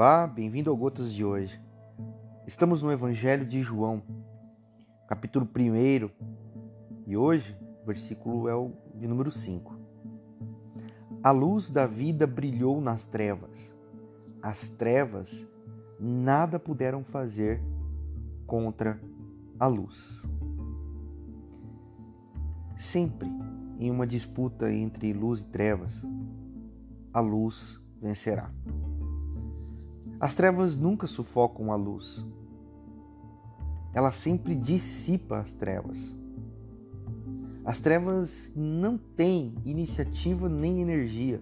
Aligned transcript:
Olá, 0.00 0.28
bem-vindo 0.28 0.70
ao 0.70 0.76
Gotas 0.76 1.12
de 1.12 1.24
hoje. 1.24 1.60
Estamos 2.46 2.84
no 2.84 2.92
Evangelho 2.92 3.44
de 3.44 3.60
João, 3.60 4.00
capítulo 5.08 5.44
1, 5.44 6.08
e 7.04 7.16
hoje 7.16 7.58
o 7.82 7.84
versículo 7.84 8.48
é 8.48 8.54
o 8.54 8.70
de 8.94 9.08
número 9.08 9.32
5. 9.32 9.76
A 11.20 11.32
luz 11.32 11.68
da 11.68 11.84
vida 11.84 12.28
brilhou 12.28 12.80
nas 12.80 13.04
trevas. 13.06 13.50
As 14.40 14.68
trevas 14.68 15.44
nada 15.98 16.60
puderam 16.60 17.02
fazer 17.02 17.60
contra 18.46 19.00
a 19.58 19.66
luz. 19.66 19.96
Sempre 22.76 23.28
em 23.80 23.90
uma 23.90 24.06
disputa 24.06 24.72
entre 24.72 25.12
luz 25.12 25.40
e 25.40 25.46
trevas, 25.46 25.92
a 27.12 27.18
luz 27.18 27.80
vencerá. 28.00 28.48
As 30.20 30.34
trevas 30.34 30.76
nunca 30.76 31.06
sufocam 31.06 31.70
a 31.70 31.76
luz. 31.76 32.24
Ela 33.94 34.10
sempre 34.10 34.54
dissipa 34.54 35.38
as 35.38 35.54
trevas. 35.54 35.96
As 37.64 37.78
trevas 37.78 38.50
não 38.56 38.98
têm 38.98 39.54
iniciativa 39.64 40.48
nem 40.48 40.80
energia. 40.80 41.40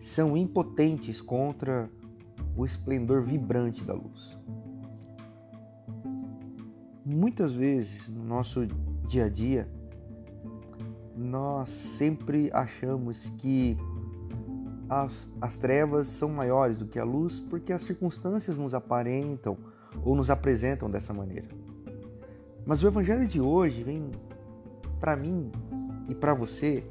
São 0.00 0.36
impotentes 0.36 1.20
contra 1.20 1.90
o 2.56 2.64
esplendor 2.64 3.22
vibrante 3.22 3.84
da 3.84 3.92
luz. 3.92 4.38
Muitas 7.04 7.52
vezes 7.52 8.08
no 8.08 8.24
nosso 8.24 8.66
dia 9.06 9.26
a 9.26 9.28
dia, 9.28 9.68
nós 11.14 11.68
sempre 11.68 12.50
achamos 12.52 13.18
que 13.38 13.76
as, 14.88 15.28
as 15.40 15.56
trevas 15.56 16.08
são 16.08 16.28
maiores 16.28 16.76
do 16.76 16.86
que 16.86 16.98
a 16.98 17.04
luz 17.04 17.40
porque 17.50 17.72
as 17.72 17.82
circunstâncias 17.82 18.56
nos 18.56 18.74
aparentam 18.74 19.56
ou 20.04 20.14
nos 20.14 20.30
apresentam 20.30 20.90
dessa 20.90 21.12
maneira. 21.12 21.48
Mas 22.64 22.82
o 22.82 22.86
Evangelho 22.86 23.26
de 23.26 23.40
hoje 23.40 23.82
vem 23.82 24.10
para 25.00 25.16
mim 25.16 25.50
e 26.08 26.14
para 26.14 26.34
você 26.34 26.84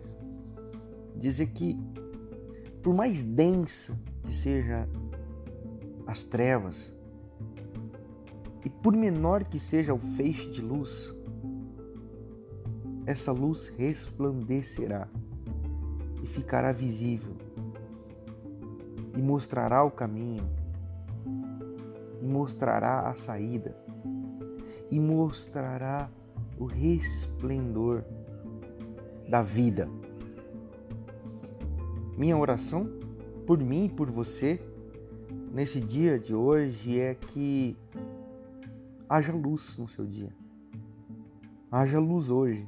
dizer 1.16 1.48
que, 1.48 1.78
por 2.82 2.94
mais 2.94 3.24
densa 3.24 3.98
que 4.24 4.34
seja 4.34 4.88
as 6.08 6.24
trevas, 6.24 6.76
e 8.64 8.70
por 8.70 8.94
menor 8.94 9.44
que 9.44 9.60
seja 9.60 9.94
o 9.94 10.00
feixe 10.18 10.50
de 10.50 10.62
luz, 10.62 11.14
essa 13.06 13.32
luz 13.32 13.68
resplandecerá 13.78 15.08
e 16.24 16.28
ficará 16.28 16.72
visível 16.72 17.45
e 19.16 19.22
mostrará 19.22 19.84
o 19.84 19.92
caminho, 19.92 20.44
e 22.22 22.26
mostrará 22.26 23.10
a 23.10 23.16
saída, 23.16 23.76
e 24.92 25.00
mostrará 25.00 26.10
o 26.60 26.66
resplendor 26.66 28.04
da 29.28 29.42
vida. 29.42 29.90
Minha 32.18 32.38
oração 32.38 32.90
por 33.46 33.60
mim 33.60 33.86
e 33.86 33.90
por 33.90 34.10
você 34.10 34.60
nesse 35.52 35.80
dia 35.80 36.18
de 36.20 36.34
hoje 36.34 37.00
é 37.00 37.14
que 37.16 37.78
haja 39.10 39.34
luz 39.34 39.78
no 39.78 39.88
seu 39.88 40.06
dia. 40.06 40.30
Haja 41.72 42.00
luz 42.00 42.30
hoje. 42.30 42.68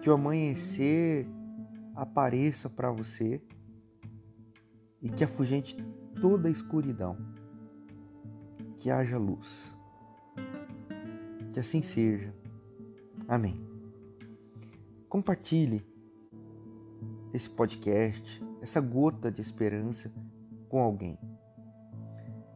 Que 0.00 0.08
o 0.08 0.14
amanhecer 0.14 1.26
apareça 1.94 2.70
para 2.70 2.90
você 2.90 3.42
e 5.02 5.08
que 5.08 5.24
afugente 5.24 5.76
toda 6.20 6.48
a 6.48 6.50
escuridão. 6.50 7.16
Que 8.78 8.90
haja 8.90 9.18
luz. 9.18 9.48
Que 11.52 11.60
assim 11.60 11.82
seja. 11.82 12.34
Amém. 13.26 13.60
Compartilhe 15.08 15.84
esse 17.32 17.48
podcast, 17.48 18.42
essa 18.60 18.80
gota 18.80 19.30
de 19.30 19.40
esperança 19.40 20.12
com 20.68 20.80
alguém. 20.80 21.18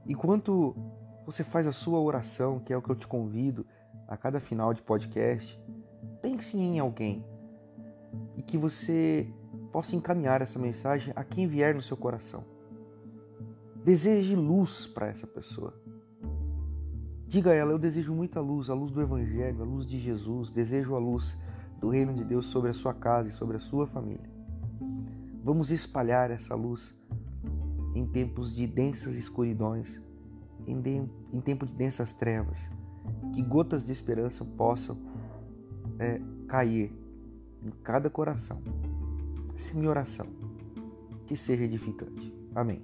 Enquanto 0.06 0.74
você 1.24 1.44
faz 1.44 1.66
a 1.66 1.72
sua 1.72 2.00
oração, 2.00 2.58
que 2.58 2.72
é 2.72 2.76
o 2.76 2.82
que 2.82 2.90
eu 2.90 2.96
te 2.96 3.06
convido 3.06 3.66
a 4.08 4.16
cada 4.16 4.40
final 4.40 4.74
de 4.74 4.82
podcast, 4.82 5.60
pense 6.20 6.56
em 6.56 6.78
alguém 6.78 7.24
e 8.36 8.42
que 8.42 8.58
você 8.58 9.32
possa 9.72 9.96
encaminhar 9.96 10.42
essa 10.42 10.58
mensagem 10.58 11.12
a 11.16 11.24
quem 11.24 11.46
vier 11.48 11.74
no 11.74 11.80
seu 11.80 11.96
coração. 11.96 12.44
Deseje 13.82 14.36
luz 14.36 14.86
para 14.86 15.08
essa 15.08 15.26
pessoa. 15.26 15.74
Diga 17.26 17.50
a 17.50 17.54
ela: 17.54 17.72
Eu 17.72 17.78
desejo 17.78 18.12
muita 18.12 18.40
luz, 18.40 18.68
a 18.68 18.74
luz 18.74 18.92
do 18.92 19.00
Evangelho, 19.00 19.62
a 19.62 19.64
luz 19.64 19.86
de 19.86 19.98
Jesus, 19.98 20.50
desejo 20.50 20.94
a 20.94 20.98
luz 20.98 21.36
do 21.80 21.88
Reino 21.88 22.12
de 22.12 22.22
Deus 22.22 22.46
sobre 22.46 22.70
a 22.70 22.74
sua 22.74 22.94
casa 22.94 23.30
e 23.30 23.32
sobre 23.32 23.56
a 23.56 23.60
sua 23.60 23.86
família. 23.86 24.30
Vamos 25.42 25.70
espalhar 25.72 26.30
essa 26.30 26.54
luz 26.54 26.94
em 27.94 28.06
tempos 28.06 28.54
de 28.54 28.66
densas 28.66 29.14
escuridões, 29.14 30.00
em, 30.66 31.40
tempo 31.40 31.66
de 31.66 31.74
densas 31.74 32.12
trevas, 32.12 32.58
que 33.34 33.42
gotas 33.42 33.84
de 33.84 33.90
esperança 33.90 34.44
possam 34.44 34.96
é, 35.98 36.20
cair 36.46 36.92
em 37.64 37.70
cada 37.82 38.08
coração 38.08 38.62
essa 39.56 39.74
minha 39.74 39.90
oração. 39.90 40.26
Que 41.26 41.36
seja 41.36 41.64
edificante. 41.64 42.34
Amém. 42.54 42.82